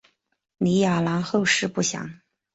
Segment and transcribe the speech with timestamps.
[0.57, 2.21] 李雅郎后事不详。